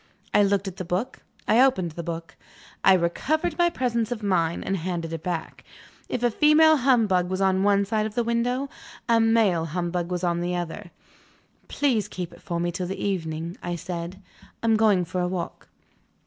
I 0.33 0.41
looked 0.41 0.67
at 0.67 0.77
the 0.77 0.83
book; 0.83 1.19
I 1.47 1.61
opened 1.63 1.91
the 1.91 2.01
book; 2.01 2.35
I 2.83 2.93
recovered 2.95 3.55
my 3.59 3.69
presence 3.69 4.11
of 4.11 4.23
mind, 4.23 4.65
and 4.65 4.77
handed 4.77 5.13
it 5.13 5.21
back. 5.21 5.63
If 6.09 6.23
a 6.23 6.31
female 6.31 6.77
humbug 6.77 7.29
was 7.29 7.39
on 7.39 7.61
one 7.61 7.85
side 7.85 8.07
of 8.07 8.15
the 8.15 8.23
window, 8.23 8.67
a 9.07 9.19
male 9.19 9.65
humbug 9.65 10.09
was 10.09 10.23
on 10.23 10.39
the 10.41 10.55
other. 10.55 10.89
"Please 11.67 12.07
keep 12.07 12.33
it 12.33 12.41
for 12.41 12.59
me 12.59 12.71
till 12.71 12.87
the 12.87 12.97
evening," 12.99 13.57
I 13.61 13.75
said; 13.75 14.23
"I 14.63 14.65
am 14.65 14.75
going 14.75 15.05
for 15.05 15.21
a 15.21 15.27
walk." 15.27 15.69